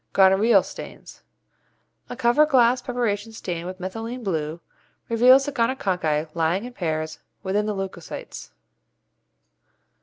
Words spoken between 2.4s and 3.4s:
glass preparation